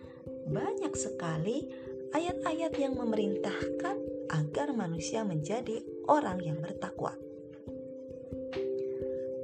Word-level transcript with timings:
banyak 0.46 0.94
sekali 0.94 1.68
ayat-ayat 2.14 2.74
yang 2.78 2.96
memerintahkan 2.96 3.98
agar 4.30 4.68
manusia 4.72 5.26
menjadi 5.26 5.82
orang 6.06 6.42
yang 6.42 6.62
bertakwa. 6.62 7.18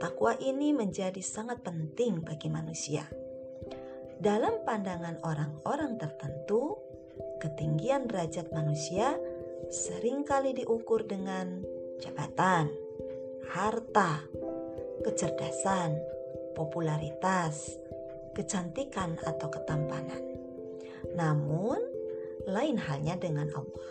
Takwa 0.02 0.34
ini 0.42 0.74
menjadi 0.74 1.22
sangat 1.22 1.62
penting 1.62 2.26
bagi 2.26 2.50
manusia. 2.50 3.06
Dalam 4.22 4.62
pandangan 4.66 5.18
orang-orang 5.26 5.98
tertentu, 5.98 6.78
ketinggian 7.42 8.06
derajat 8.06 8.50
manusia 8.54 9.18
sering 9.70 10.26
kali 10.26 10.58
diukur 10.58 11.06
dengan 11.06 11.62
jabatan, 12.02 12.70
harta, 13.50 14.26
kecerdasan, 15.06 15.98
popularitas, 16.54 17.78
kecantikan, 18.34 19.18
atau 19.22 19.50
ketampanan. 19.50 20.31
Namun, 21.16 21.80
lain 22.48 22.78
halnya 22.80 23.20
dengan 23.20 23.52
Allah. 23.54 23.90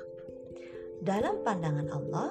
Dalam 1.01 1.41
pandangan 1.41 1.89
Allah, 1.93 2.31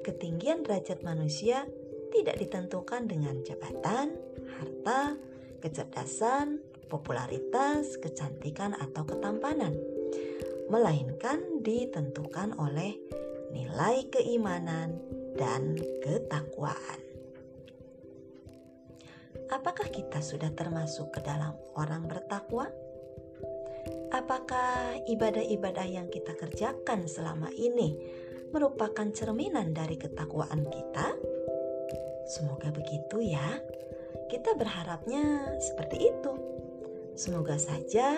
ketinggian 0.00 0.64
derajat 0.64 1.04
manusia 1.04 1.68
tidak 2.14 2.40
ditentukan 2.40 3.04
dengan 3.04 3.44
jabatan, 3.44 4.16
harta, 4.56 5.20
kecerdasan, 5.60 6.64
popularitas, 6.88 7.98
kecantikan, 8.00 8.72
atau 8.72 9.04
ketampanan, 9.04 9.74
melainkan 10.72 11.60
ditentukan 11.60 12.56
oleh 12.56 12.96
nilai 13.52 14.06
keimanan 14.08 14.96
dan 15.36 15.76
ketakwaan. 16.00 17.00
Apakah 19.46 19.86
kita 19.92 20.18
sudah 20.18 20.50
termasuk 20.56 21.14
ke 21.14 21.20
dalam 21.22 21.54
orang 21.78 22.08
bertakwa? 22.10 22.66
Apakah 24.16 24.96
ibadah-ibadah 25.04 25.84
yang 25.84 26.08
kita 26.08 26.32
kerjakan 26.32 27.04
selama 27.04 27.52
ini 27.52 28.00
merupakan 28.48 29.04
cerminan 29.12 29.76
dari 29.76 30.00
ketakwaan 30.00 30.64
kita? 30.72 31.12
Semoga 32.24 32.72
begitu 32.72 33.20
ya. 33.20 33.60
Kita 34.32 34.56
berharapnya 34.56 35.52
seperti 35.60 36.08
itu. 36.08 36.32
Semoga 37.12 37.60
saja 37.60 38.16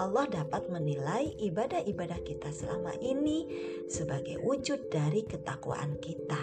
Allah 0.00 0.24
dapat 0.32 0.72
menilai 0.72 1.36
ibadah-ibadah 1.36 2.24
kita 2.24 2.48
selama 2.48 2.96
ini 3.04 3.44
sebagai 3.84 4.40
wujud 4.40 4.88
dari 4.88 5.28
ketakwaan 5.28 6.00
kita. 6.00 6.40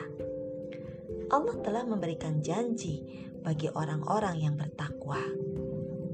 Allah 1.34 1.58
telah 1.66 1.90
memberikan 1.90 2.38
janji 2.46 3.02
bagi 3.42 3.66
orang-orang 3.66 4.46
yang 4.46 4.54
bertakwa. 4.54 5.26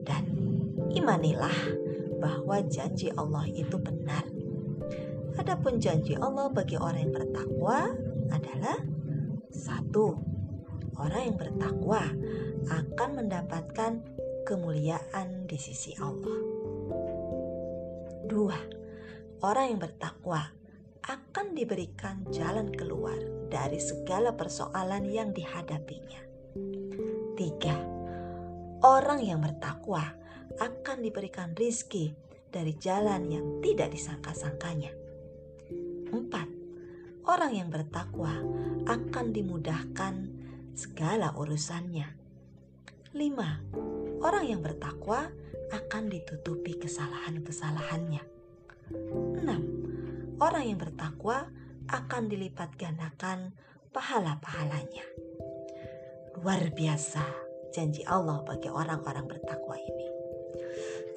Dan 0.08 0.24
imanilah 0.96 1.87
bahwa 2.18 2.62
janji 2.66 3.14
Allah 3.14 3.46
itu 3.50 3.78
benar. 3.78 4.26
Adapun 5.38 5.78
janji 5.78 6.18
Allah 6.18 6.50
bagi 6.50 6.76
orang 6.76 7.08
yang 7.08 7.14
bertakwa 7.14 7.94
adalah 8.34 8.78
satu, 9.54 10.18
orang 10.98 11.22
yang 11.30 11.38
bertakwa 11.38 12.02
akan 12.68 13.10
mendapatkan 13.14 14.02
kemuliaan 14.44 15.46
di 15.46 15.58
sisi 15.62 15.94
Allah. 16.02 16.40
Dua, 18.28 18.58
orang 19.46 19.66
yang 19.72 19.80
bertakwa 19.80 20.42
akan 21.08 21.56
diberikan 21.56 22.28
jalan 22.34 22.68
keluar 22.74 23.16
dari 23.48 23.80
segala 23.80 24.36
persoalan 24.36 25.08
yang 25.08 25.32
dihadapinya. 25.32 26.20
Tiga, 27.40 27.78
orang 28.84 29.24
yang 29.24 29.40
bertakwa 29.40 30.04
akan 30.56 31.04
diberikan 31.04 31.52
rizki 31.54 32.16
dari 32.48 32.74
jalan 32.80 33.28
yang 33.28 33.46
tidak 33.60 33.92
disangka-sangkanya. 33.92 34.92
Empat, 36.10 36.48
orang 37.28 37.52
yang 37.54 37.70
bertakwa 37.70 38.40
akan 38.88 39.36
dimudahkan 39.36 40.32
segala 40.74 41.36
urusannya. 41.36 42.08
Lima, 43.12 43.60
orang 44.24 44.46
yang 44.48 44.62
bertakwa 44.64 45.28
akan 45.76 46.08
ditutupi 46.08 46.80
kesalahan-kesalahannya. 46.80 48.24
Enam, 49.44 49.62
orang 50.40 50.64
yang 50.64 50.80
bertakwa 50.80 51.52
akan 51.92 52.32
dilipat 52.32 52.80
gandakan 52.80 53.52
pahala-pahalanya. 53.92 55.04
Luar 56.40 56.72
biasa 56.72 57.26
janji 57.76 58.08
Allah 58.08 58.40
bagi 58.48 58.72
orang-orang 58.72 59.28
bertakwa 59.28 59.76
ini 59.76 60.07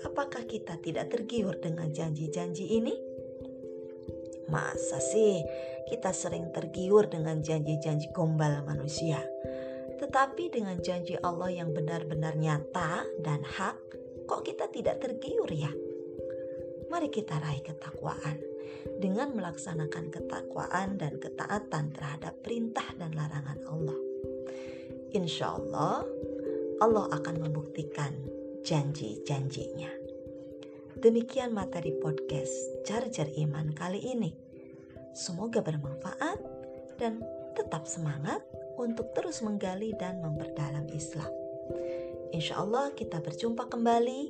apakah 0.05 0.44
kita 0.49 0.81
tidak 0.81 1.12
tergiur 1.12 1.56
dengan 1.61 1.93
janji-janji 1.93 2.77
ini? 2.77 2.94
Masa 4.50 4.99
sih 4.99 5.38
kita 5.87 6.11
sering 6.11 6.50
tergiur 6.50 7.06
dengan 7.06 7.38
janji-janji 7.38 8.10
gombal 8.10 8.66
manusia? 8.66 9.22
Tetapi 10.00 10.50
dengan 10.50 10.81
janji 10.81 11.15
Allah 11.21 11.53
yang 11.53 11.77
benar-benar 11.77 12.34
nyata 12.34 13.05
dan 13.21 13.44
hak, 13.44 13.77
kok 14.25 14.43
kita 14.49 14.66
tidak 14.72 14.99
tergiur 15.05 15.47
ya? 15.53 15.71
Mari 16.91 17.12
kita 17.12 17.39
raih 17.39 17.62
ketakwaan 17.62 18.41
dengan 18.99 19.31
melaksanakan 19.37 20.10
ketakwaan 20.10 20.99
dan 20.99 21.21
ketaatan 21.21 21.93
terhadap 21.94 22.34
perintah 22.43 22.89
dan 22.97 23.15
larangan 23.15 23.60
Allah. 23.69 23.99
Insya 25.15 25.55
Allah, 25.55 26.03
Allah 26.81 27.06
akan 27.12 27.37
membuktikan 27.44 28.40
janji-janjinya. 28.65 29.91
Demikian 31.00 31.56
materi 31.56 31.97
podcast 31.97 32.84
Charger 32.84 33.28
Iman 33.41 33.72
kali 33.72 34.04
ini. 34.04 34.37
Semoga 35.16 35.65
bermanfaat 35.65 36.38
dan 37.00 37.25
tetap 37.56 37.88
semangat 37.88 38.44
untuk 38.76 39.12
terus 39.16 39.41
menggali 39.41 39.97
dan 39.97 40.21
memperdalam 40.21 40.84
Islam. 40.93 41.32
Insya 42.31 42.62
Allah 42.62 42.94
kita 42.94 43.19
berjumpa 43.19 43.66
kembali 43.66 44.21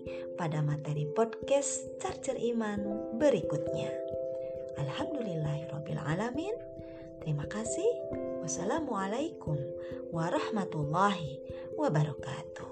pada 0.41 0.65
materi 0.65 1.05
podcast 1.11 1.85
Charger 2.01 2.39
Iman 2.41 3.13
berikutnya. 3.21 3.93
Alhamdulillahirrabbilalamin. 4.81 6.57
Terima 7.21 7.45
kasih. 7.45 7.93
Wassalamualaikum 8.41 9.61
warahmatullahi 10.09 11.45
wabarakatuh. 11.77 12.71